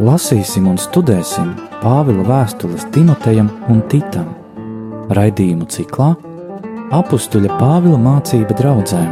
[0.00, 1.50] Lasīsim un studēsim
[1.82, 4.30] Pāvila vēstules Timotejam un Titam.
[5.12, 6.14] Raidījumu ciklā
[6.96, 9.10] Apstuļa Pāvila mācība draudzēm.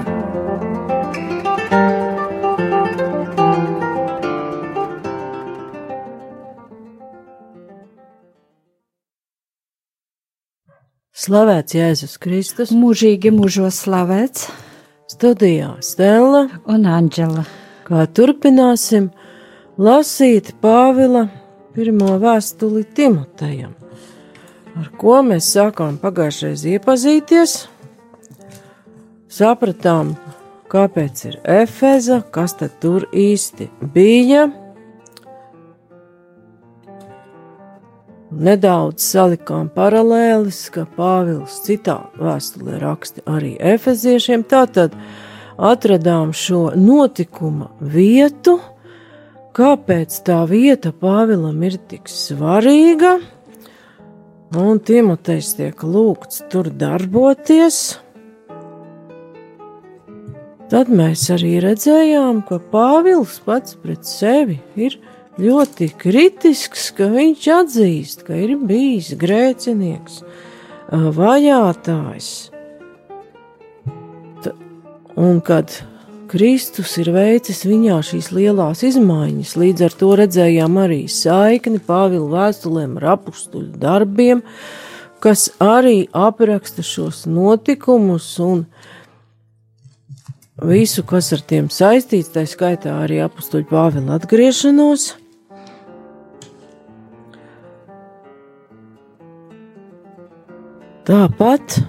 [11.28, 14.48] Slavēts Jēzus Kristus, mūžīgi mūžos slavēts,
[15.12, 17.44] studijā Stela un Anģela.
[17.88, 19.06] Kā turpināsim
[19.80, 21.22] lasīt Pāvila
[21.72, 23.70] pirmo vēstuli Timotejam,
[24.76, 27.54] ar ko mēs sākām pagājušreiz iepazīties.
[29.32, 30.10] Sapratām,
[30.68, 34.50] kāpēc ir Efeza, kas tad tur īsti bija.
[38.28, 44.44] Nedaudz salikām paralēlis, ka Pāvils citā vēstulē raksta arī efeziešiem.
[44.44, 44.92] Tātad
[45.58, 48.58] atradām šo notikuma vietu,
[49.58, 53.18] kāpēc tā vieta Pāvilam ir tik svarīga,
[54.56, 57.98] un Timotejs tiek lūgts tur darboties.
[60.68, 64.98] Tad mēs arī redzējām, ka Pāvils pats pret sevi ir
[65.40, 70.20] ļoti kritisks, ka viņš atzīst, ka ir bijis grēcinieks,
[70.92, 72.30] vajātājs.
[75.18, 75.72] Un kad
[76.28, 79.54] Kristus ir veicis viņā šīs lielās izmaiņas.
[79.58, 84.44] Līdz ar to redzējām arī saikni Pāvila vēstulēm ar apstuļu darbiem,
[85.24, 88.66] kas arī apraksta šos notikumus un
[90.62, 95.14] visu, kas ar tiem saistīts, tā skaitā arī apstuļu Pāvila atgriešanos.
[101.08, 101.80] Tāpat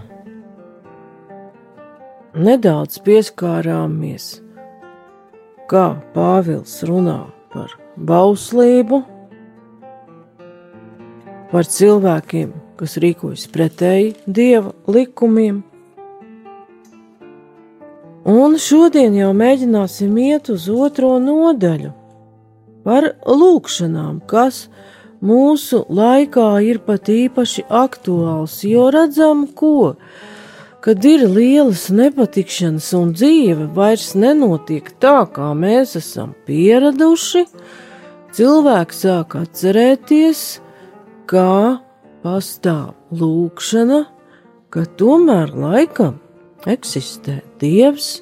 [2.36, 4.40] nedaudz pieskārāmies,
[5.70, 7.22] kā Pāvils runā
[7.54, 9.02] par bauslību,
[11.50, 15.64] par cilvēkiem, kas rīkojas pretēji dieva likumiem.
[18.30, 21.96] Un šodien jau mēģināsim iet uz otro nodaļu
[22.86, 24.68] par lūkšanām, kas
[25.26, 29.96] mūsu laikā ir pat īpaši aktuāls, jo redzam, ko
[30.84, 37.44] kad ir lielas nepatikšanas un dzīve vairs nenotiek tā, kā mēs esam pieraduši,
[38.36, 40.44] cilvēks sāk atcerēties,
[41.30, 41.80] kā
[42.24, 44.06] pastāv lūkšana,
[44.72, 46.20] ka tomēr laikam
[46.70, 48.20] eksistē Dievs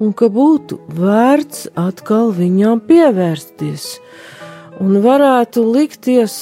[0.00, 3.92] un ka būtu vērts atkal viņam pievērsties
[4.80, 6.36] un varētu likties,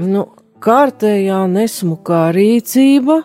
[0.00, 0.24] nu,
[0.64, 3.20] kārtējā nesmukā rīcība,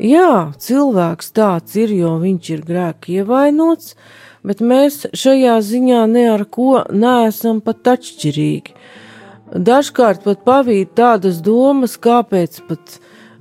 [0.00, 3.92] Jā, cilvēks tāds ir, jo viņš ir grēki ievainots,
[4.40, 8.72] bet mēs šajā ziņā ne ar ko neesam pat atšķirīgi.
[9.50, 12.94] Dažkārt pat pavīt tādas domas, kāpēc pat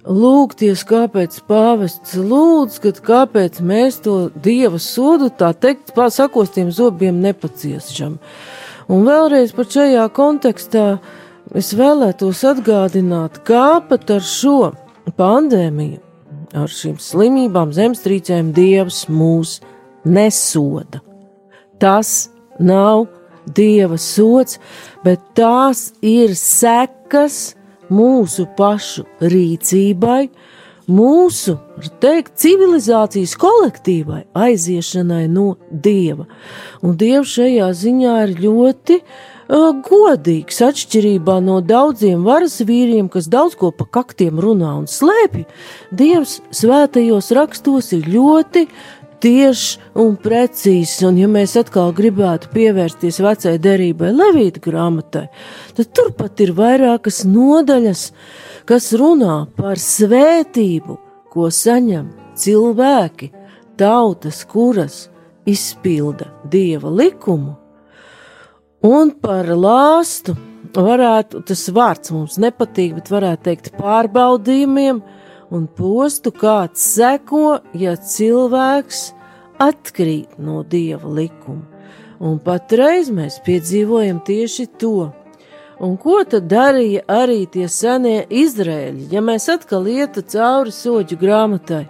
[0.03, 8.19] lūgties, kāpēc pāvests lūdz, kad kāpēc mēs to dieva sodu tā teikt, pasakostiem zobiem nepaciešam.
[8.91, 10.85] Un vēlreiz par šajā kontekstā
[11.55, 14.73] es vēlētos atgādināt, kā pat ar šo
[15.15, 16.08] pandēmiju
[16.57, 19.59] ar šīm slimībām, zemestrīcēm Dievs mūs
[20.07, 21.01] nesoda.
[21.79, 22.29] Tas
[22.59, 23.07] nav
[23.55, 24.59] Dieva sots,
[25.05, 27.55] bet tās ir sekas
[27.89, 30.27] mūsu pašu rīcībai,
[30.89, 36.27] mūsu, var teikt, civilizācijas kolektīvai aiziešanai no Dieva.
[36.85, 43.55] Un Dievs šajā ziņā ir ļoti uh, godīgs, atšķirībā no daudziem varas vīriem, kas daudz
[43.57, 45.45] ko pa kaktiem runā un slēpj.
[45.91, 48.67] Dievs svētajos rakstos ir ļoti
[49.19, 55.27] tieši un precīzi, un ja mēs atkal gribētu pievērsties vecai derībai, Levīta grāmatai,
[55.75, 58.11] tad turpat ir vairākas nodaļas,
[58.69, 60.99] kas runā par svētību,
[61.33, 62.07] ko saņem
[62.39, 63.31] cilvēki,
[63.79, 65.07] tautas, kuras
[65.49, 67.57] izpilda dieva likumu,
[68.79, 70.37] Un par lāstu
[70.71, 75.01] varētu, tas vārds mums nepatīk, bet varētu teikt pārbaudījumiem
[75.51, 79.09] un postu, kāds seko, ja cilvēks
[79.59, 81.65] atkrīt no dieva likuma.
[82.23, 85.11] Un patreiz mēs piedzīvojam tieši to.
[85.83, 91.85] Un ko tad darīja arī tie senie izrēļi, ja mēs atkal ietu cauri soļu grāmatai?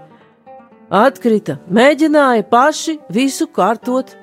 [0.89, 4.15] Atkrita, mēģināja paši visu kārtot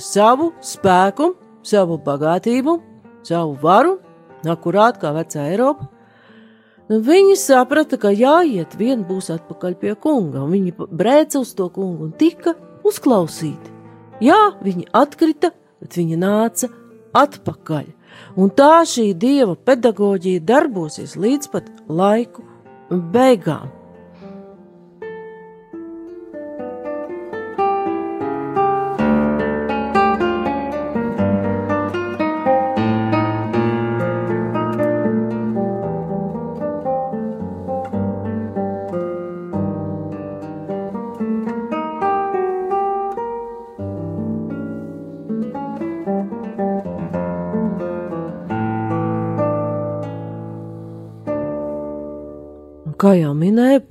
[0.00, 1.34] savu spēku
[1.64, 2.78] savu bagātību,
[3.26, 3.98] savu varu,
[4.44, 5.88] akurāt kā vecā Eiropa.
[6.90, 11.70] Nu, viņi saprata, ka jāiet vien būs atpakaļ pie kunga, un viņi brēca uz to
[11.72, 12.52] kungu un tika
[12.84, 13.72] uzklausīti.
[14.24, 16.68] Jā, viņi atkrita, bet viņa nāca
[17.16, 17.86] atpakaļ.
[18.38, 22.44] Un tā šī dieva pedagoģija darbosies līdz pat laiku
[22.90, 23.72] beigām.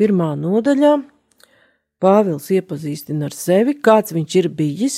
[0.03, 0.97] Pirmā nodaļā
[2.03, 4.97] Pāvils iepazīstina ar sevi, kāds viņš ir bijis,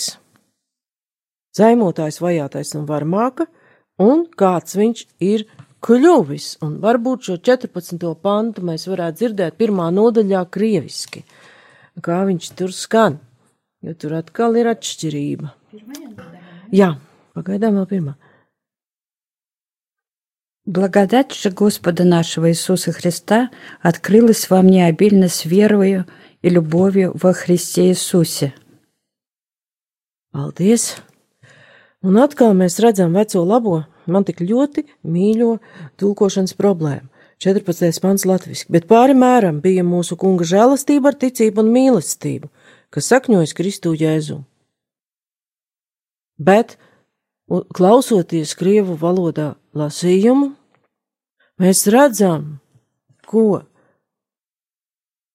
[1.53, 3.45] zaimotājs, vajātais un varmāka,
[4.01, 5.45] un kāds viņš ir
[5.85, 6.47] kļuvis.
[6.65, 8.07] Un varbūt šo 14.
[8.25, 11.21] pantu mēs varētu dzirdēt pirmā nodaļā krieviski,
[12.01, 13.19] kā viņš tur skan,
[13.85, 15.53] jo tur atkal ir atšķirība.
[16.73, 16.95] Jā,
[17.37, 18.17] pagaidām vēl pirmā.
[20.66, 23.50] Благодать же Господа нашего Иисуса Христа
[23.80, 26.06] открылась во мне обильно с верою
[26.42, 28.54] и любовью во Христе Иисусе.
[30.32, 31.00] Paldies!
[32.00, 35.56] Un atkal mēs redzam veco labo, man tik ļoti mīļo
[36.00, 37.08] tulkošanas problēmu.
[37.40, 38.00] 14.
[38.04, 42.50] pants latviski, bet pāri mēram bija mūsu kunga žēlastība ar ticību un mīlestību,
[42.92, 44.42] kas sakņojas Kristu Jēzu.
[46.36, 46.76] Bet,
[47.51, 50.51] un klausoties Krievu valodā lasījumu,
[51.61, 52.57] mēs redzam,
[53.25, 53.63] ko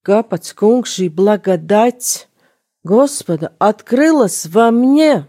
[0.00, 2.24] Kāpēc kungs šī blagadats,
[2.88, 5.26] Gospoda, atkrilas vamņie,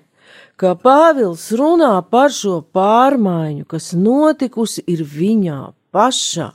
[0.56, 5.60] ka Pāvils runā par šo pārmaiņu, kas notikusi ir viņā
[5.92, 6.48] pašā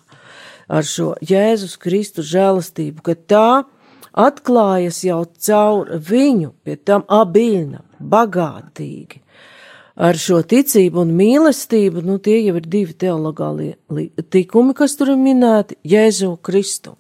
[0.73, 3.51] ar šo Jēzus Kristu žēlastību, ka tā
[4.17, 9.21] atklājas jau caur viņu, pie tam abilna, bagātīgi
[9.97, 13.75] ar šo ticību un mīlestību, nu tie jau ir divi teologālie
[14.31, 16.97] tikumi, kas tur ir minēti Jēzu Kristu.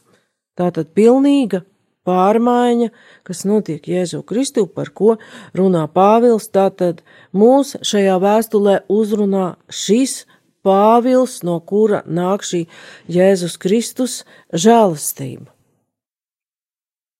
[0.56, 1.62] Tātad pilnīga
[2.06, 2.88] pārmaiņa,
[3.26, 5.16] kas notiek Jēzu Kristu, par ko
[5.56, 7.02] runā Pāvils, tātad
[7.36, 10.24] mūs šajā vēstulē uzrunā šis
[10.66, 12.64] Pāvils, no kura nāk šī
[13.12, 15.52] Jēzus Kristus žēlastība.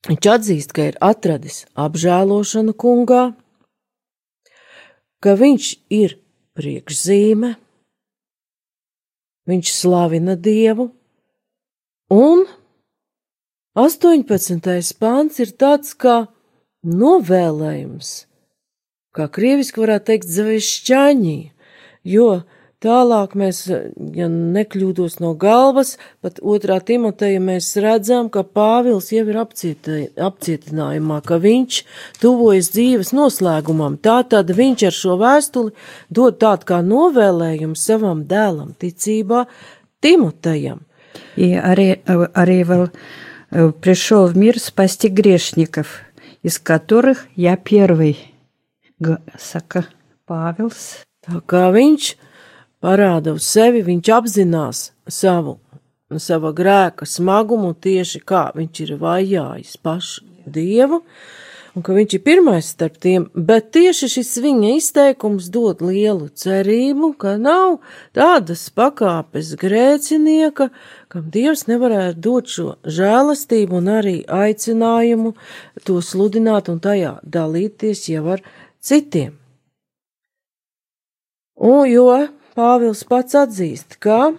[0.06, 3.32] Viņš atzīst, ka ir atradis apžēlošanu kungā,
[5.22, 6.16] ka viņš ir
[6.56, 7.54] priekšzīme,
[9.46, 10.90] viņš slavina Dievu,
[12.12, 12.46] un
[13.76, 14.96] 18.
[15.00, 16.26] pāns ir tāds kā
[16.86, 18.12] novēlējums,
[19.16, 21.38] kā krieviski varētu teikt, zavišķaņī,
[22.06, 22.30] jo
[22.81, 23.59] Tālāk mēs,
[24.17, 31.37] ja nekļūdos no galvas, pat otrā Timoteja mēs redzam, ka Pāvils jau ir apcietinājumā, ka
[31.43, 31.77] viņš
[32.23, 33.99] tuvojas dzīves noslēgumam.
[34.01, 35.75] Tātad viņš ar šo vēstuli
[36.09, 39.45] dod tādu kā novēlējumu savam dēlam ticībā
[40.01, 40.81] Timotejam.
[41.35, 42.01] И ари,
[42.33, 42.89] ари vēl
[43.81, 46.01] пришел в мир спасти грешников,
[46.41, 48.17] из которых я первый,
[49.37, 49.85] saka
[50.27, 51.03] Pāvils.
[51.21, 52.15] Tā kā viņš
[52.86, 55.58] parāda uz sevi, viņš apzinās savu,
[56.22, 61.00] sava grēka smagumu tieši kā viņš ir vajājis pašu dievu,
[61.74, 67.10] un ka viņš ir pirmais starp tiem, bet tieši šis viņa izteikums dod lielu cerību,
[67.18, 67.80] ka nav
[68.16, 70.68] tādas pakāpes grēcinieka,
[71.10, 75.34] kam dievs nevarētu dot šo žēlastību un arī aicinājumu
[75.82, 78.46] to sludināt un tajā dalīties jau ar
[78.78, 79.34] citiem.
[81.56, 82.10] Un jo
[82.56, 84.32] Pāvils pats atzīst, ka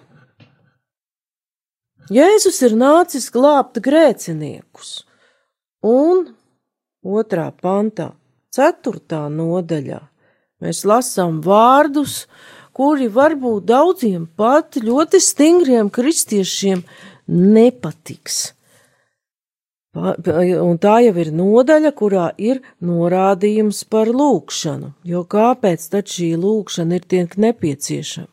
[2.10, 5.04] Jēzus ir nācis glābt grēciniekus,
[5.86, 6.24] un
[7.06, 8.14] otrā pantā,
[8.50, 10.00] ceturtā nodaļā,
[10.64, 12.24] mēs lasām vārdus,
[12.74, 16.82] kuri varbūt daudziem pat ļoti stingriem kristiešiem
[17.28, 18.57] nepatiks.
[19.98, 27.00] Un tā jau ir nodaļa, kurā ir norādījums par lūkšanu, jo kāpēc tad šī lūkšana
[27.00, 28.30] ir tiek nepieciešama?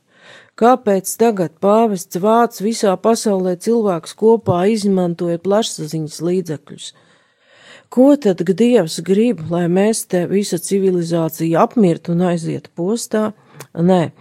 [0.54, 6.86] Kāpēc tagad pāvests vāc visā pasaulē cilvēks kopā izmantoja plašsaziņas līdzekļus?
[7.90, 13.28] Ko tad Dievs grib, lai mēs te visa civilizācija apmirtu un aizietu postā?
[13.74, 14.12] Nē,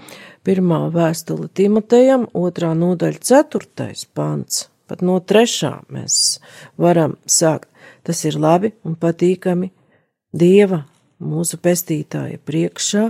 [0.46, 6.38] pirmā vēstule Timotejam, otrā nodaļa, ceturtais pants pat no trešā mēs
[6.78, 7.72] varam sākt.
[8.06, 9.72] Tas ir labi un patīkami
[10.34, 10.84] Dieva,
[11.24, 13.08] mūsu pestītāja priekšā,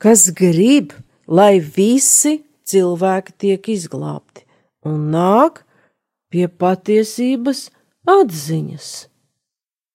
[0.00, 0.92] kas grib,
[1.24, 4.44] lai visi cilvēki tiek izglābti
[4.84, 5.62] un nāk
[6.32, 7.68] pie patiesības
[8.08, 8.88] atziņas.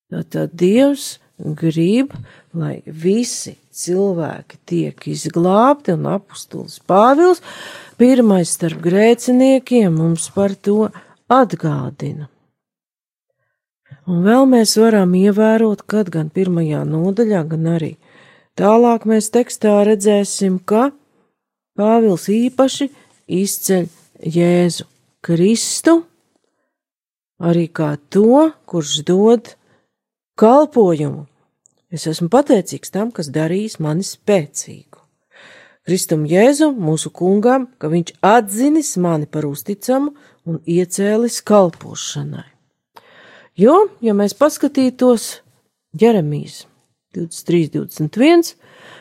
[0.09, 2.13] Tātad Dievs grib,
[2.53, 7.43] lai visi cilvēki tiek izglābti, un apustulis Pāvils,
[7.99, 10.89] pirmais starp grēciniekiem, mums par to
[11.29, 12.27] atgādina.
[14.09, 17.93] Un vēl mēs varam ievērot, kad gan pirmajā nodaļā, gan arī
[18.57, 20.89] tālāk mēs tekstā redzēsim, ka
[21.79, 22.89] Pāvils īpaši
[23.39, 23.85] izceļ
[24.35, 24.83] Jēzu
[25.23, 25.93] Kristu,
[27.39, 29.53] arī kā to, kurš dod
[30.39, 31.23] kalpojumu.
[31.89, 34.99] Es esmu pateicīgs tam, kas darīs mani spēcīgu.
[35.87, 40.11] Kristum Jēzum, mūsu kungam, ka viņš atzinis mani par uzticamu
[40.49, 42.47] un iecēlis kalpošanai.
[43.59, 45.39] Jo, ja mēs paskatītos
[45.99, 46.63] Jeremijas
[47.17, 48.53] 23, 21,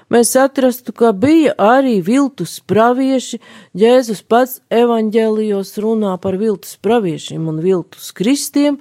[0.09, 3.39] mēs atrastu, ka bija arī viltus pravieši.
[3.77, 8.81] Jēzus pats evaņģēlijos runā par viltus praviešiem un viltus kristiem,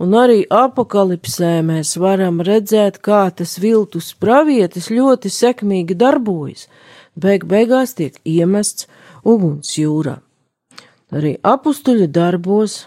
[0.00, 6.66] un arī apakalipsē mēs varam redzēt, kā tas viltus pravietis ļoti sekmīgi darbojas,
[7.14, 8.88] beig beigās tiek iemests
[9.22, 10.18] uguns jūrā.
[11.12, 12.86] Arī apustuļa darbos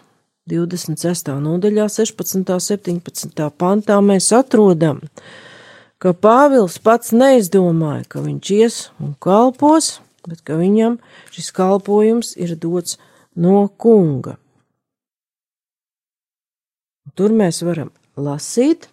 [0.49, 1.29] 26.
[1.41, 2.41] nodaļā, 16.
[2.41, 3.43] un 17.
[3.53, 5.03] pantā mēs atrodam,
[6.01, 10.97] ka Pāvils pats neizdomāja, ka viņš ies un kalpos, bet ka viņam
[11.33, 12.97] šis kalpojums ir dots
[13.37, 14.39] no kunga.
[17.13, 18.89] Tur mēs varam lasīt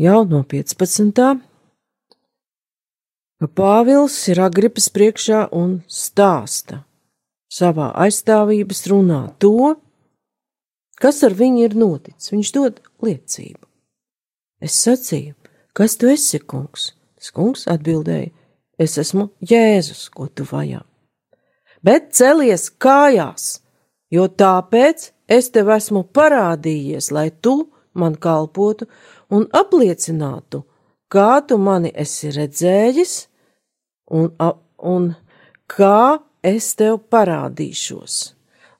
[0.00, 1.36] jau no 15.
[3.44, 6.78] Ka Pāvils ir Agripas priekšā un stāsta
[7.52, 9.74] savā aizstāvības runā to,
[10.96, 12.30] kas ar viņu ir noticis.
[12.32, 13.60] Viņš dod liecību.
[14.64, 15.34] Es sacīju,
[15.76, 16.94] kas tu esi, kungs?
[17.18, 18.30] Tas kungs atbildēja,
[18.80, 20.80] es esmu Jēzus, ko tu vajā.
[21.84, 23.60] Bet celies kājās,
[24.08, 28.88] jo tāpēc es tev esmu parādījies, lai tu man kalpotu
[29.28, 30.64] un apliecinātu,
[31.12, 33.33] kā tu mani esi redzējis
[34.10, 34.30] un,
[34.78, 35.10] un
[35.70, 38.34] kā es tev parādīšos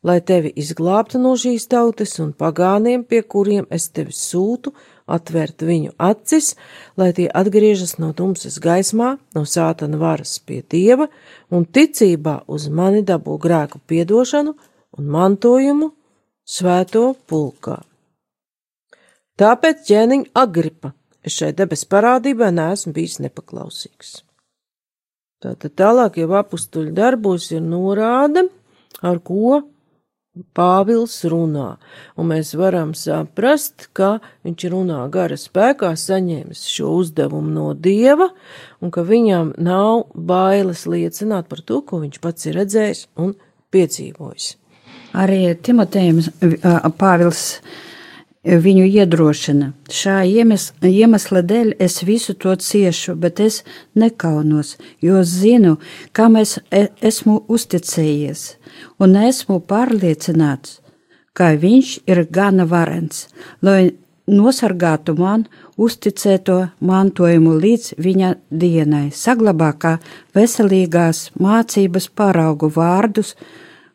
[0.05, 4.75] lai tevi izglābtu no šīs tautas un pagāniem, pie kuriem es tevi sūtu,
[5.09, 6.53] atvērt viņu acis,
[7.01, 11.09] lai tie atgriežas no tumsas gaismā, no sātana varas pie dieva
[11.53, 14.55] un ticībā uz mani dabū grēku piedošanu
[14.99, 15.91] un mantojumu
[16.45, 17.81] svēto pulkā.
[19.41, 20.93] Tāpēc ķēniņa Agripa
[21.25, 24.21] es šai debes parādībai neesmu bijis nepaklausīgs.
[25.43, 28.47] Tātad tālāk jau apustuļu darbos ir norāde,
[29.05, 29.63] ar ko
[30.35, 31.77] Pāvils runā,
[32.19, 38.33] un mēs varam saprast, ka viņš runā gara spēkā, saņēmis šo uzdevumu no dieva,
[38.83, 43.37] un ka viņam nav bailes liecināt par to, ko viņš pats ir redzējis un
[43.71, 44.49] piedzīvojis.
[45.15, 46.19] Arī Timotejam
[46.99, 47.45] Pāvils
[48.45, 49.73] viņu iedrošina.
[49.89, 53.63] Šā iemesla, dēļ es visu to ciešu, bet es
[53.97, 55.79] nekaunos, jo zinu,
[56.13, 58.47] kam es e, esmu uzticējies,
[59.01, 60.81] un esmu pārliecināts,
[61.35, 63.27] ka viņš ir gana varens,
[63.63, 63.95] lai
[64.31, 65.45] nosargātu man
[65.77, 69.99] uzticēto mantojumu līdz viņa dienai, saglabā kā
[70.37, 73.35] veselīgās mācības paraugu vārdus,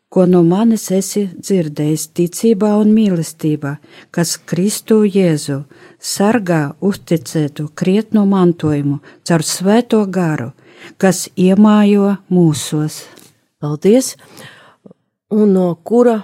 [0.09, 3.75] ko no manis esi dzirdējis ticībā un mīlestībā,
[4.15, 5.61] kas Kristu Jēzu
[6.01, 8.99] sargā uzticētu krietnu mantojumu
[9.29, 10.51] caur svēto garu,
[10.97, 13.03] kas iemājo mūsos.
[13.61, 14.15] Paldies!
[15.29, 16.15] Un no kura?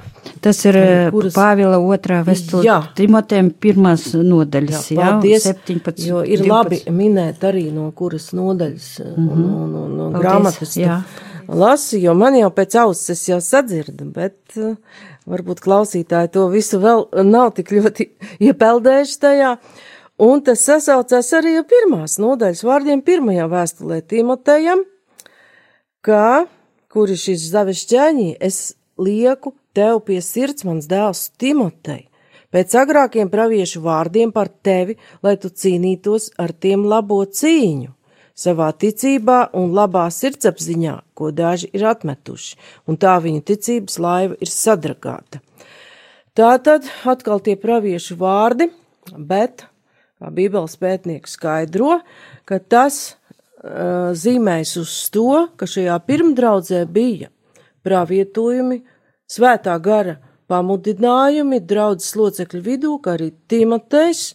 [0.42, 0.80] Tas ir
[1.13, 1.36] kuras...
[1.36, 4.88] Pāvila otrā vēstule Timotēm pirmās nodaļas.
[4.96, 6.50] Jā, paldies, jā, 17, jo ir 12.
[6.50, 9.30] labi minēt arī no kuras nodaļas mm -hmm.
[9.30, 10.74] un, un, un, un grāmatas.
[10.82, 11.04] Jā.
[11.06, 14.75] Tu lasu, jo man jau pēc ausis jau sadzirdu, bet uh,
[15.30, 18.10] varbūt klausītāji to visu vēl nav tik ļoti
[18.50, 19.56] iepeldējuši tajā.
[20.25, 24.86] Un tas sasaucās arī ar pirmās nodaļas vārdiem pirmajā vēstulē Timotejam,
[26.06, 26.46] kā,
[26.88, 32.06] kuri šis zavešķēņī, es lieku tev pie sirds mans dēls Timotei,
[32.56, 37.92] pēc agrākiem praviešu vārdiem par tevi, lai tu cīnītos ar tiem labo cīņu
[38.36, 42.58] savā ticībā un labā sirdsapziņā, ko daži ir atmetuši,
[42.92, 45.42] un tā viņa ticības laiva ir sadragāta.
[46.36, 48.68] Tā tad atkal tie praviešu vārdi,
[49.15, 49.63] bet,
[50.20, 52.01] kā Bībeles pētnieks skaidro,
[52.44, 57.32] ka tas uh, zīmēs uz to, ka šajā pirmdraudzē bija
[57.88, 58.82] pravietojumi,
[59.32, 60.20] svētā gara
[60.51, 64.34] pamudinājumi draudzes locekļu vidū, kā arī Timotejs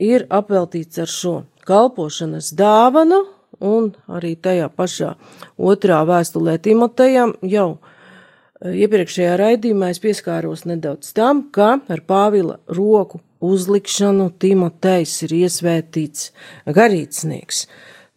[0.00, 1.36] ir apveltīts ar šo
[1.68, 3.24] kalpošanas dāvanu,
[3.60, 5.14] un arī tajā pašā
[5.60, 13.20] otrā vēstulē Timotejam jau e, iepriekšējā raidījumā es pieskāros nedaudz tam, ka ar Pāvila roku
[13.40, 16.30] uzlikšanu Timotejs ir iesvētīts
[16.68, 17.64] garīdznieks.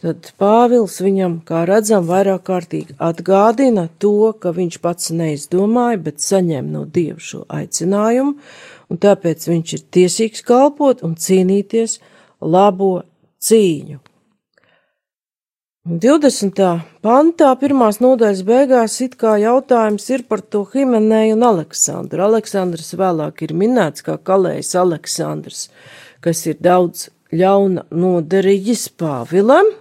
[0.03, 6.73] Tad Pāvils viņam, kā redzam, vairāk kārtīgi atgādina to, ka viņš pats neizdomāja, bet saņem
[6.73, 8.33] no Dieva šo aicinājumu,
[8.91, 12.01] un tāpēc viņš ir tiesīgs kalpot un cīnīties
[12.43, 12.97] labo
[13.43, 13.99] cīņu.
[15.83, 16.59] 20.
[17.03, 22.23] pantā, pirmās nodaļas beigās, it kā jautājums ir par to Himenēju un Aleksandru.
[22.23, 25.65] Aleksandrs vēlāk ir minēts kā kalējs Aleksandrs,
[26.23, 29.73] kas ir daudz ļauna noderīgis Pāvilam,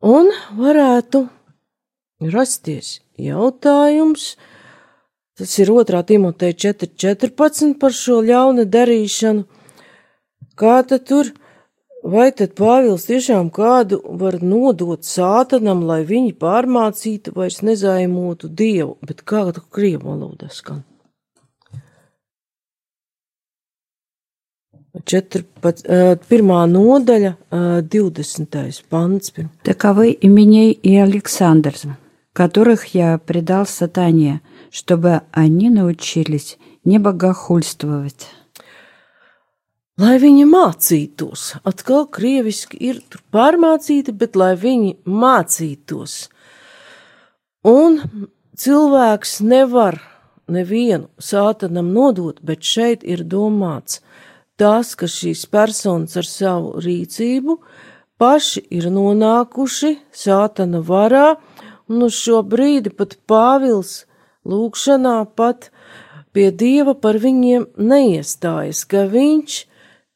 [0.00, 1.26] un varētu
[2.32, 4.38] rasties jautājums,
[5.36, 6.00] tas ir 2.
[6.08, 9.44] Timoteja 4.14 par šo ļauna darīšanu,
[10.56, 11.40] kā tad tur ir
[12.03, 19.25] Vai tad Pāvils tiešām kādu var nodot sātanam, lai viņi pārmācītu vairs nezaimotu dievu, bet
[19.27, 20.85] kādu krievu valodā skan?
[25.05, 28.83] 14, pirmā nodaļa, 20.
[28.89, 29.33] pants.
[29.63, 31.85] Таковы именей и Александрс,
[32.33, 34.41] которых я предал сатане,
[34.71, 38.27] чтобы они научились не богохульствовать.
[40.00, 41.54] lai viņi mācītos.
[41.66, 43.00] Atkal krieviski ir
[43.34, 46.28] pārmācīti, bet lai viņi mācītos.
[47.64, 48.00] Un
[48.58, 50.00] cilvēks nevar
[50.50, 54.02] nevienu sātanam nodot, bet šeit ir domāts
[54.60, 57.58] tas, ka šīs personas ar savu rīcību
[58.20, 61.34] paši ir nonākuši sātana varā,
[61.90, 64.04] un uz šo brīdi pat Pāvils
[64.46, 65.70] lūkšanā pat
[66.34, 69.64] pie Dieva par viņiem neiestājas, ka viņš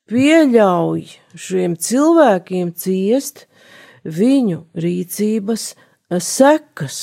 [0.08, 1.04] pieļauj
[1.38, 3.46] šiem cilvēkiem ciest
[4.04, 5.72] viņu rīcības
[6.24, 7.00] sekas.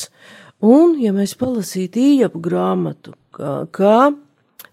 [0.66, 4.00] Un, ja mēs palasītu īapu grāmatu, kā, kā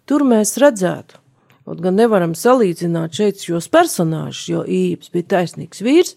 [0.09, 1.19] tur mēs redzētu,
[1.67, 6.15] kaut gan nevaram salīdzināt šeit šos personāžus, jo īpaši bija taisnīgs vīrs,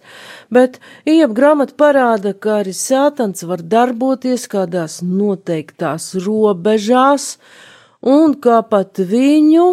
[0.54, 0.80] bet
[1.10, 7.36] īapu grāmata parāda, ka arī sātans var darboties kādās noteiktās robežās,
[8.06, 9.68] un kā pat viņu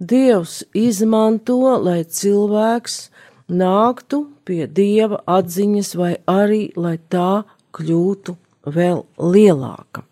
[0.00, 2.94] Dievs izmanto, lai cilvēks
[3.52, 7.44] nāktu pie dieva atziņas, vai arī lai tā
[7.76, 10.06] kļūtu vēl lielāka.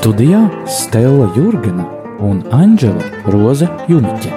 [0.00, 1.82] Studijā Stela Jurgena
[2.24, 4.30] un Anģela Roze Juniķe.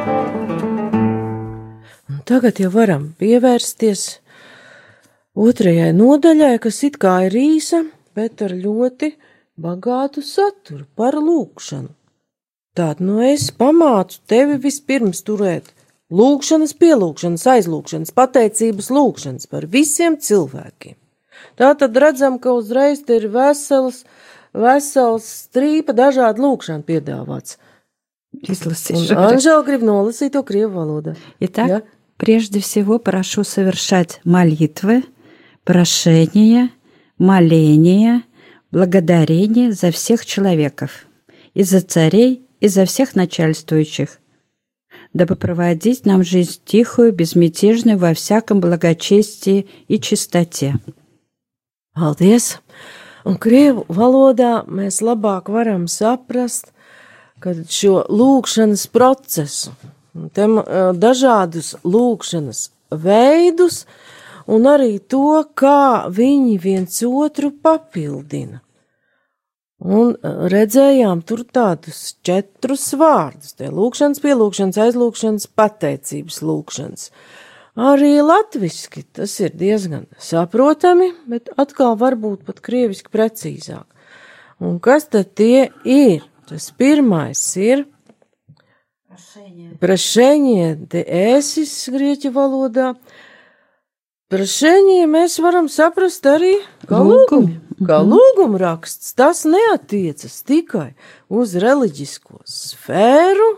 [2.27, 4.01] Tagad jau varam pievērsties
[5.39, 7.79] otrajai nodaļai, kas it kā ir īsa,
[8.11, 9.13] bet ar ļoti
[9.55, 11.93] bagātu saturu par lūkšanu.
[12.75, 15.71] Tātad, nu es pamācu tevi vispirms turēt
[16.11, 20.99] lūkšanas, pielūkšanas, aizlūkšanas, pateicības lūkšanas par visiem cilvēkiem.
[21.55, 24.03] Tā tad redzam, ka uzreiz te ir veselas
[24.53, 27.57] vesels strīpa dažādu lūkšanu piedāvāts.
[28.33, 29.13] Изlasīšu.
[29.17, 31.15] Анжела grib nolasīt to крievu valodā.
[31.39, 31.81] Итак, ja?
[32.17, 35.03] прежде всего прошу совершать молитвы,
[35.63, 36.71] прошения,
[37.17, 38.23] моления,
[38.71, 41.05] благодарения за всех человеков,
[41.53, 44.19] и за царей, и за всех начальствующих,
[45.13, 50.75] дабы проводить нам жизнь тихую, безмятежную во всяком благочестии и чистоте.
[51.95, 52.57] Paldies!
[53.23, 56.73] Un krievu valodā mēs labāk varam saprast,
[57.43, 59.71] šo lūkšanas procesu,
[60.35, 60.59] tem,
[60.99, 63.83] dažādus lūkšanas veidus,
[64.47, 68.59] un arī to, kā viņi viens otru papildina.
[69.83, 77.09] Un redzējām tur tādus četrus vārdus- tie lūkšanas, pielūkšanas, aizlūkšanas, pateicības lūkšanas.
[77.73, 83.87] Arī latviski tas ir diezgan saprotami, bet atkal varbūt pat krieviski precīzāk.
[84.61, 86.21] Un kas tad tie ir?
[86.45, 87.85] Tas pirmais ir
[89.81, 92.93] prašenie de ēsis grieķu valodā.
[94.33, 96.55] Prašenie mēs varam saprast arī
[96.89, 98.13] kā lūgumu, kā mhm.
[98.13, 99.15] lūgumu raksts.
[99.17, 100.91] Tas neatiecas tikai
[101.29, 103.49] uz reliģisko sfēru,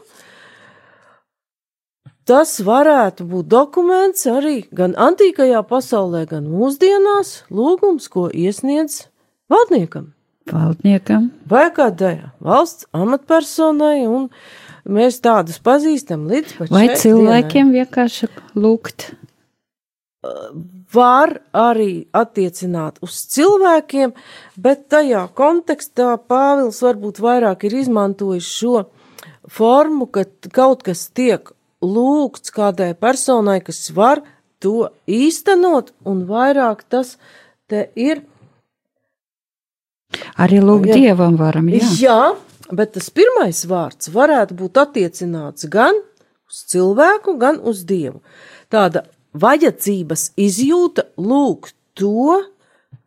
[2.25, 9.03] Tas varētu būt dokuments arī gan antīkajā pasaulē, gan mūsdienās, lūgums, ko iesniedz
[9.51, 10.11] valdniekam.
[10.49, 11.29] Valdniekam.
[11.49, 14.31] Vai kādai valsts amatpersonai, un
[14.89, 17.85] mēs tādus pazīstam līdz pat Vai cilvēkiem dienai.
[17.85, 19.11] vienkārši lūgt?
[20.95, 24.13] var arī attiecināt uz cilvēkiem,
[24.57, 28.85] bet tajā kontekstā Pāvils varbūt vairāk ir izmantojis šo
[29.51, 31.51] formu, ka kaut kas tiek
[31.83, 34.23] lūgts kādai personai, kas var
[34.63, 37.15] to īstenot, un vairāk tas
[37.69, 38.23] te ir.
[40.39, 40.99] Arī lūgt jā.
[41.01, 41.89] dievam varam, jā.
[41.99, 42.21] Jā,
[42.71, 45.97] bet tas pirmais vārds varētu būt attiecināts gan
[46.49, 48.21] uz cilvēku, gan uz dievu.
[48.71, 52.41] Tāda vajadzības izjūta lūgt to,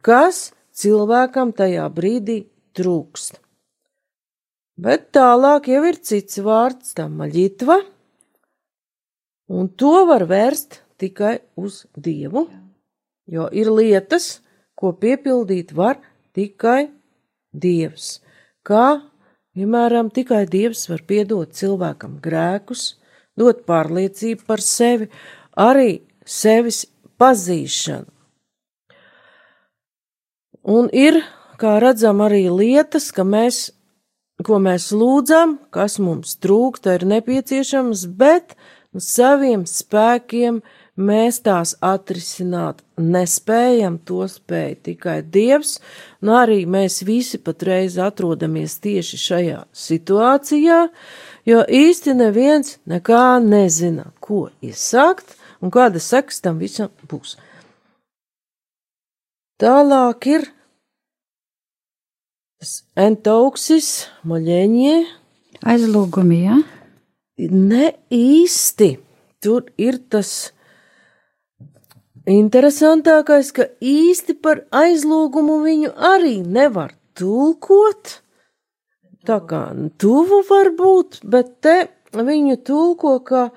[0.05, 2.43] kas cilvēkam tajā brīdī
[2.77, 3.41] trūkst.
[4.79, 7.81] Bet tālāk jau ir cits vārds, tā maģitva,
[9.49, 12.47] un to var vērst tikai uz Dievu,
[13.27, 14.41] jo ir lietas,
[14.79, 15.99] ko piepildīt var
[16.37, 16.91] tikai
[17.53, 18.19] Dievs.
[18.67, 19.01] Kā,
[19.57, 22.99] piemēram, tikai Dievs var piedot cilvēkam grēkus,
[23.39, 25.09] dot pārliecību par sevi,
[25.57, 26.85] arī sevis
[27.19, 28.11] pazīšanu.
[30.69, 31.23] Un ir,
[31.57, 33.71] kā redzam, arī lietas, ka mēs,
[34.45, 38.53] ko mēs lūdzam, kas mums trūkta, ir nepieciešams, bet
[38.95, 40.61] no saviem spēkiem
[40.99, 45.79] mēs tās atrisināt nespējam, to spēj tikai Dievs,
[46.23, 50.81] un arī mēs visi patreiz atrodamies tieši šajā situācijā,
[51.47, 57.37] jo īsti neviens nekā nezina, ko iesākt, un kāda sekas tam visam būs.
[59.59, 60.49] Tālāk ir
[62.59, 64.99] tas entauksis, maļēņie.
[65.67, 66.59] Aizlūgumi, jā?
[66.59, 66.78] Ja?
[67.39, 68.97] Ne īsti.
[69.39, 70.51] Tur ir tas
[72.27, 78.19] interesantākais, ka īsti par aizlūgumu viņu arī nevar tulkot.
[79.29, 79.63] Tā kā
[80.01, 81.77] tuvu var būt, bet te
[82.17, 83.49] viņu tulko ka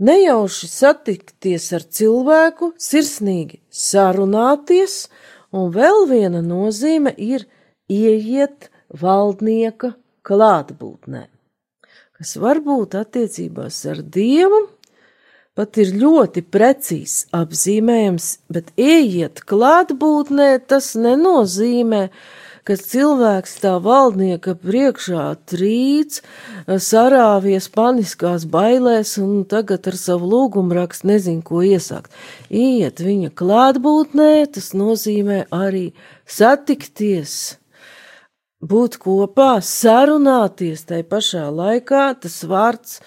[0.00, 5.08] nejauši satikties ar cilvēku, sirsnīgi sarunāties,
[5.52, 7.46] un vēl viena nozīme ir
[7.90, 9.94] ieiet valdnieka
[10.26, 11.26] klātbūtnē,
[12.20, 14.66] kas varbūt attiecībās ar Dievu
[15.56, 22.02] pat ir ļoti precīzi apzīmējams, bet ieiet klātbūtnē tas nenozīmē,
[22.64, 26.20] ka cilvēks tā valdnieka priekšā trīc,
[26.68, 32.12] sarāvies paniskās bailēs un tagad ar savu lūgumu rakstu nezin, ko iesākt.
[32.48, 35.90] Iet viņa klātbūtnē, tas nozīmē arī
[36.28, 37.59] satikties,
[38.60, 43.00] būt kopā, sarunāties tai pašā laikā, tas vārds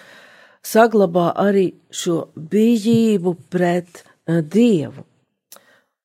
[0.64, 5.04] saglabā arī šo bijību pret Dievu.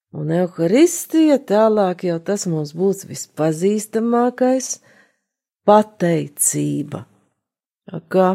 [0.10, 4.80] Un evaharistija tālāk jau tas mums būs vispazīstamākais-
[5.70, 7.06] pateicība.
[8.10, 8.30] Kā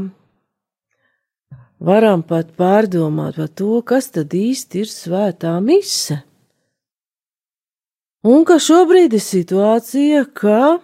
[1.78, 6.22] varam pat pārdomāt par to, kas tad īsti ir svētā mise.
[8.24, 10.80] Un ka šobrīd ir situācija, ka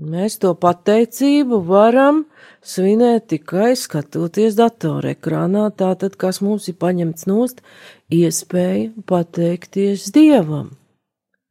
[0.00, 2.22] Mēs to pateicību varam
[2.64, 7.60] svinēt tikai skatoties datorekrānā, tātad, kas mums ir paņemts nost,
[8.08, 10.70] iespēja pateikties Dievam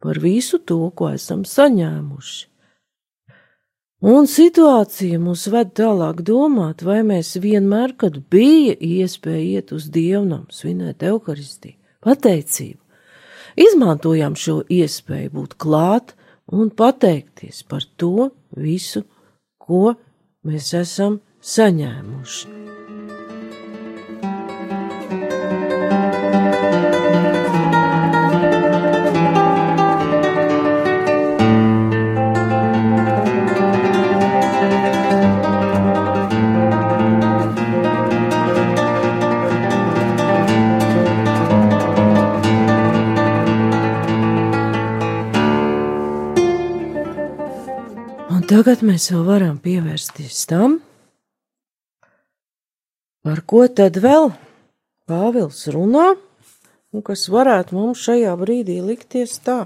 [0.02, 2.48] par visu to, ko esam saņēmuši.
[4.10, 10.46] Un situācija mūs ved tālāk domāt, vai mēs vienmēr, kad bija iespēja iet uz dievnam,
[10.56, 11.76] svinēt evaharistiju,
[12.08, 12.80] pateicību,
[13.60, 16.16] izmantojām šo iespēju būt klāt
[16.52, 19.06] un pateikties par to visu,
[19.62, 19.94] ko
[20.48, 22.79] mēs esam saņēmuši.
[48.60, 50.74] Tagad mēs jau varam pievērsties tam,
[53.24, 54.34] par ko tad vēl
[55.08, 56.10] Pāvils runā,
[56.92, 59.62] un kas varētu mums šajā brīdī likties tā.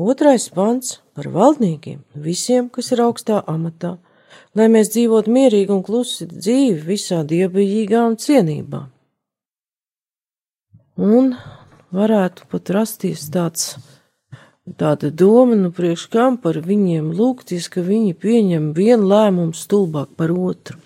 [0.00, 3.98] Otrais pants par valdniekiem, visiem, kas ir augstā amatā,
[4.56, 8.86] lai mēs dzīvotu mierīgi un klusi dzīvi visā dievbijīgā un cienībā.
[11.04, 11.34] Un
[11.92, 13.74] varētu pat rasties tāds
[14.68, 20.30] Tāda doma, nu, priekš kam par viņiem lūgties, ka viņi pieņem vienu lēmumu stulbāk par
[20.30, 20.76] otru.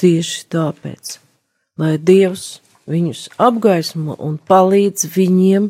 [0.00, 1.18] Tieši tāpēc,
[1.78, 5.68] lai Dievs viņus apgaismo un palīdz viņiem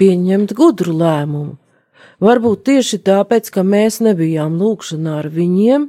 [0.00, 1.58] pieņemt gudru lēmumu.
[2.20, 5.86] Varbūt tieši tāpēc, ka mēs nebijām lūkšanā ar viņiem,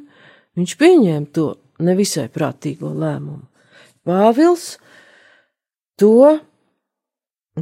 [0.60, 1.48] viņš pieņēma to
[1.82, 3.48] nevisai prātīgo lēmumu.
[4.08, 4.76] Pāvils
[6.00, 6.38] to,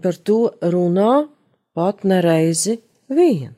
[0.02, 1.14] par to runā
[1.78, 2.80] pat nereizi
[3.10, 3.56] vien.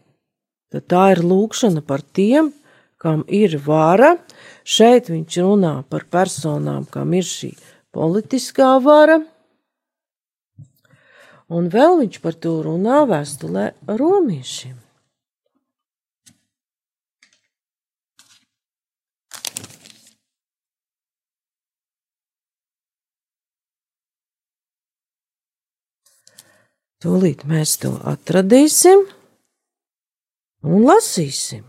[0.72, 2.54] Tad tā ir lūkšana par tiem,
[3.02, 4.16] kam ir vara.
[4.64, 7.52] Šeit viņš runā par personām, kam ir šī
[7.92, 9.20] politiskā vara.
[11.52, 14.78] Un vēl viņš par to runā vēstulē romiešiem.
[27.02, 29.08] Tūlīt mēs to atradīsim
[30.66, 31.64] un lasīsim.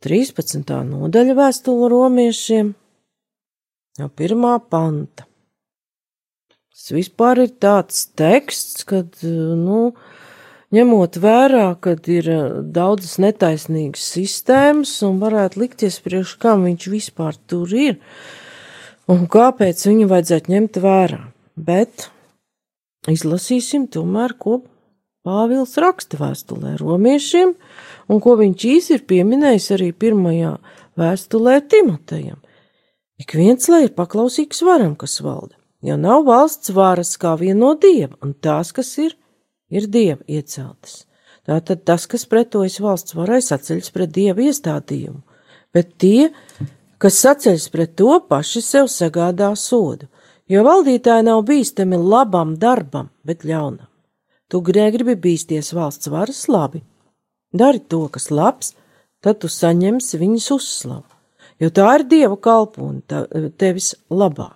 [0.00, 0.64] 13.
[0.88, 2.70] nodaļa vēstule romiešiem,
[4.00, 5.26] jau pirmā panta.
[6.70, 9.90] Tas vispār ir tāds teksts, kad, nu,
[10.72, 12.30] ņemot vērā, kad ir
[12.72, 18.00] daudzas netaisnīgas sistēmas un varētu likties priekš kam viņš vispār tur ir
[19.10, 21.20] un kāpēc viņu vajadzētu ņemt vērā.
[21.60, 22.08] Bet
[23.10, 24.62] izlasīsim tomēr, ko
[25.26, 27.52] Pāvils raksta vēstulē romiešiem,
[28.08, 30.54] un ko viņš īsi ir pieminējis arī pirmajā
[31.00, 32.38] vēstulē Timotejam.
[33.20, 37.74] Ik viens, lai ir paklausīgs varam, kas valda, jo nav valsts varas kā viena no
[37.76, 39.16] dieva, un tās, kas ir,
[39.68, 41.04] ir dieva ieceltas.
[41.44, 45.20] Tātad tas, kas pretojas valsts varai, saceļas pret dieva iestādījumu,
[45.76, 46.30] bet tie,
[47.00, 50.08] kas saceļas pret to, paši sev sagādā sodu
[50.50, 53.86] jo valdītāji nav bīstami labam darbam, bet ļaunam.
[54.50, 56.82] Tu negribi bīsties valsts varas labi.
[57.54, 58.74] Dari to, kas labs,
[59.22, 61.06] tad tu saņemsi viņas uzslavu,
[61.62, 63.24] jo tā ir dieva kalpona
[63.58, 64.50] tevis labā.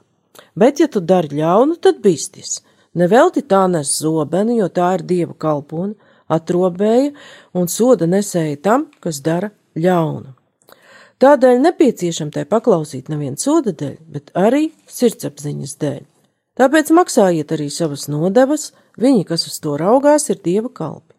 [0.55, 2.63] Bet, ja tu dari ļaunu, tad bīsties.
[2.95, 5.95] Nevelti tā nes zobeni, jo tā ir dieva kalpona,
[6.31, 7.13] atrobēja
[7.55, 10.35] un soda nesēja tam, kas dara ļaunu.
[11.23, 16.01] Tādēļ nepieciešam tai paklausīt nevien soda dēļ, bet arī sirdsapziņas dēļ.
[16.59, 21.15] Tāpēc maksājiet arī savas nodevas, viņi, kas uz to raugās, ir dieva kalpi.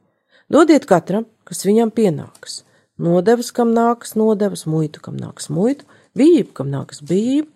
[0.52, 2.64] Dodiet katram, kas viņam pienāks.
[3.02, 7.50] Nodevas, kam nākas nodevas, muitu, kam nākas muitu, bību, kam nākas bību,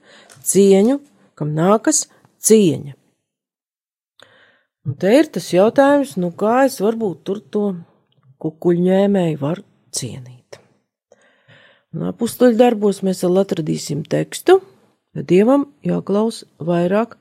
[0.43, 0.99] cieņu,
[1.39, 2.07] kam nākas
[2.43, 2.95] cieņa.
[4.87, 7.63] Un te ir tas jautājums, nu kā es varbūt tur to
[8.41, 9.63] kukuļņēmēju varu
[9.95, 10.59] cienīt.
[11.93, 14.59] Un apstuļu darbos mēs vēl atradīsim tekstu,
[15.15, 17.15] ka dievam jāklaus vairāk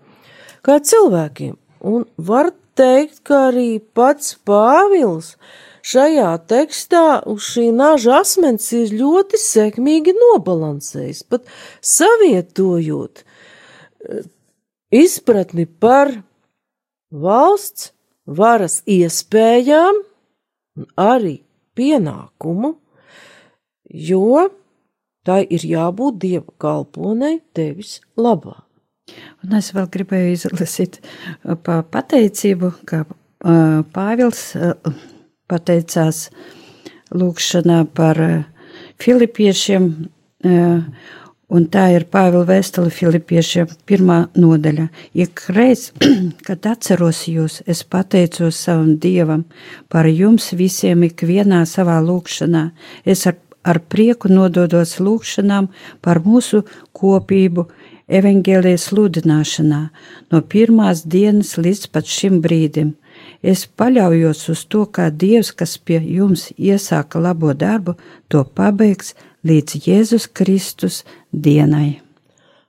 [0.67, 1.57] kā cilvēkiem.
[1.89, 5.35] Un var teikt, ka arī pats Pāvils
[5.89, 11.47] šajā tekstā uz šī naža asmens ir ļoti sekmīgi nobalansējis, pat
[11.83, 14.27] savietojot eh,
[14.95, 16.15] izpratni par
[17.11, 17.93] valsts
[18.29, 20.05] varas iespējām
[20.79, 21.41] un arī
[21.79, 22.77] pienākumu
[23.89, 24.49] jo
[25.25, 28.68] tai ir jābūt dieva kalponai tevis labā.
[29.45, 34.75] Un es vēl gribēju izlasīt uh, pa pateicību, ka uh, Pāvils uh,
[35.49, 36.29] pateicās
[37.15, 38.19] lūkšanā par
[39.01, 39.85] filipiešiem,
[40.45, 44.85] un tā ir Pāvila vēstule filipiešiem pirmā nodaļa.
[45.17, 45.87] Ik reiz,
[46.47, 49.47] kad atceros jūs, es pateicos savam Dievam
[49.89, 52.67] par jums visiem ikvienā savā lūkšanā.
[53.09, 55.69] Es ar ar prieku nododos lūgšanām
[56.05, 56.63] par mūsu
[56.97, 57.67] kopību
[58.09, 59.81] evaņģēlijas sludināšanā
[60.33, 62.95] no pirmās dienas līdz pat šim brīdim.
[63.43, 67.97] Es paļaujos uz to, kā Dievs, kas pie jums iesāka labo darbu,
[68.29, 69.15] to pabeigs
[69.47, 72.01] līdz Jēzus Kristus dienai.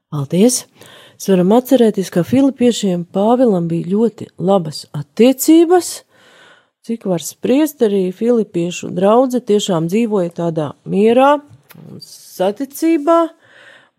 [0.09, 0.65] Paldies!
[1.19, 5.97] Mēs varam atcerēties, ka Filipiešiem Pāvilam bija ļoti labas attiecības
[6.89, 11.35] Cik var spriest, arī filipiešu draudze tiešām dzīvoja tādā mierā
[11.77, 13.17] un saticībā.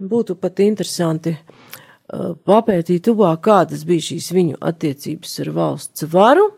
[0.00, 6.48] Būtu pat interesanti uh, papētīt tuvāk, kādas bija šīs viņu attiecības ar valsts varu.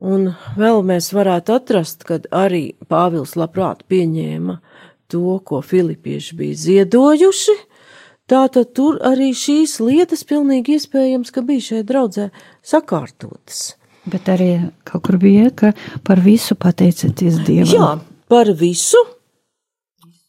[0.00, 4.56] Un vēl mēs varētu atrast, kad arī Pāvils labprāt pieņēma
[5.12, 7.56] to, ko filipieši bija ziedojuši.
[8.30, 12.28] Tātad tur arī šīs lietas pilnīgi iespējams, ka bija šeit draudzē
[12.62, 13.74] sakārtotas.
[14.08, 14.52] Bet arī
[14.88, 15.72] kaut kur bija, ka
[16.06, 17.74] par visu pateicaties Dievam.
[17.74, 17.88] Jā,
[18.30, 19.02] par visu,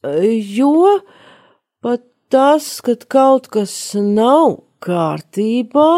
[0.03, 0.97] jo
[1.81, 5.91] pat tas, kad kaut kas nav kārtībā,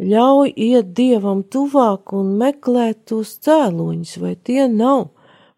[0.00, 5.10] ļauj iet Dievam tuvāk un meklēt tos cēloņus, vai tie nav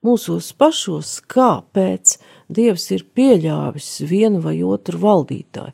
[0.02, 2.16] mūsos pašos, kāpēc
[2.52, 5.72] Dievs ir pieļāvis vienu vai otru valdītāju.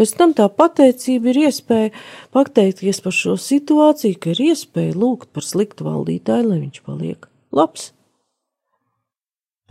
[0.00, 1.92] Pēc tam tā pateicība ir iespēja
[2.34, 7.92] pateikties par šo situāciju, ka ir iespēja lūgt par sliktu valdītāju, lai viņš paliek labs.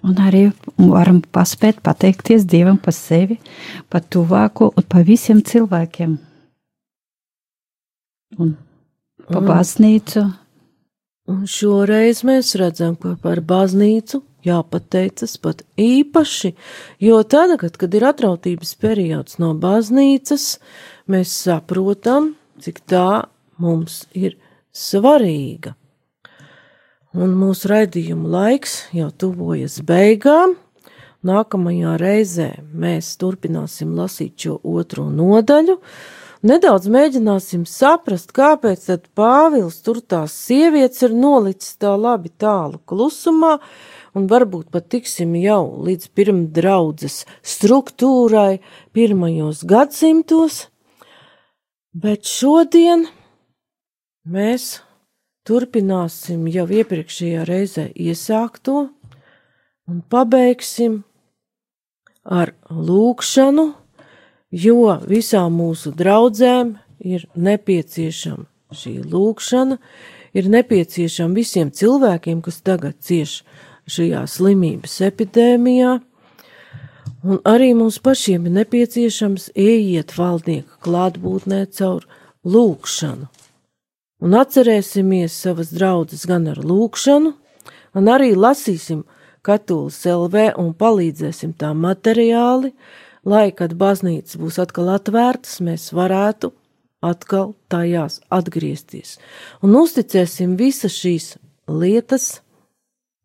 [0.06, 0.44] Un arī
[0.78, 3.39] varam paspēt pateikties Dievam par sevi,
[3.89, 6.18] par tuvāko un par visiem cilvēkiem.
[8.38, 8.54] Un
[9.26, 10.26] pa baznīcu.
[11.32, 16.52] Un šoreiz mēs redzam, ka par baznīcu jāpateicas pat īpaši,
[17.02, 20.60] jo tagad, kad ir atrautības periods no baznīcas,
[21.10, 23.26] mēs saprotam, cik tā
[23.58, 24.38] mums ir
[24.76, 25.74] svarīga.
[27.15, 30.58] Un mūsu raidījuma laiks jau tuvojas beigām.
[31.23, 35.78] Nākamajā reizē mēs turpināsim lasīt šo otro nodaļu.
[36.45, 43.56] Nedaudz mēģināsim saprast, kāpēc Pāvils tur tās sievietes ir nolicis tā labi tālu klusumā,
[44.12, 48.60] un varbūt pat tiksim jau līdz pirmdraudzes struktūrai
[48.91, 50.65] pirmajos gadsimtos,
[51.95, 53.08] bet šodien
[54.28, 54.84] mēs
[55.46, 58.88] turpināsim jau iepriekšējā reizē iesākto
[59.90, 61.04] un pabeigsim
[62.26, 63.68] ar lūkšanu,
[64.50, 66.74] jo visām mūsu draudzēm
[67.06, 69.78] ir nepieciešama šī lūkšana,
[70.36, 73.44] ir nepieciešama visiem cilvēkiem, kas tagad cieš
[73.86, 76.00] šajā slimības epidēmijā,
[77.30, 82.10] un arī mums pašiem ir nepieciešams ieiet valdnieka klātbūtnē caur
[82.46, 83.30] lūkšanu.
[84.26, 87.36] Un atcerēsimies savas draudzes gan ar lūkšanu,
[87.96, 89.04] un arī lasīsim
[89.46, 92.72] Katolis LV un palīdzēsim tām materiāli,
[93.30, 96.50] lai, kad baznīcas būs atkal atvērtas, mēs varētu
[97.06, 99.20] atkal tajās atgriezties.
[99.62, 101.36] Un uzticēsim visas šīs
[101.70, 102.40] lietas.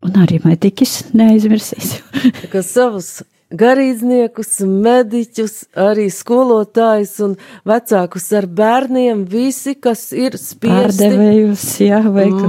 [0.04, 2.04] Un arī mediķis neaizmirsīsim.
[2.52, 7.36] ka savus garīdzniekus, mediķus, arī skolotājus un
[7.68, 8.30] vecākus.
[8.38, 11.10] Ar bērniem, visi, kas ir spiesti
[11.88, 12.00] jā,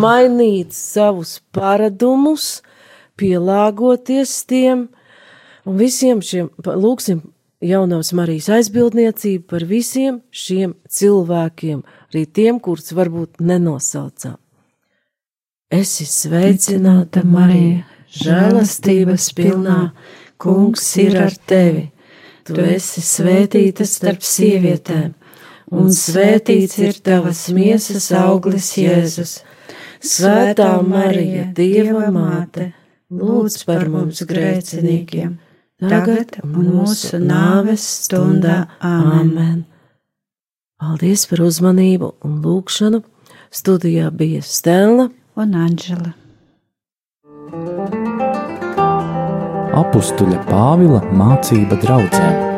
[0.01, 2.61] mainīt savus paradumus,
[3.19, 4.87] pielāgoties tiem,
[5.65, 7.23] un visiem šiem, lūksim,
[7.61, 14.37] jaunās Marijas aizbildniecību par visiem šiem cilvēkiem, arī tiem, kurus varbūt nenosaucām.
[15.71, 19.93] Esi sveicināta, Marija, žēlastības pilnā,
[20.41, 21.87] kungs ir ar tevi.
[22.47, 25.13] Tu esi svētīta starp sievietēm,
[25.77, 29.39] un svētīts ir tavas miesas auglis Jēzus.
[30.01, 32.71] Svētā Marija, Dieva māte!
[33.11, 35.35] lūdz par mums grēciniekiem,
[35.81, 38.63] tagad un mūsu nāves stundā.
[38.79, 39.65] Āmen!
[40.81, 43.03] Paldies par uzmanību un lūgšanu!
[43.51, 46.15] Studijā bija Stela un Anģela.
[49.71, 52.50] Apustuļa Pāvila mācība draudzēm.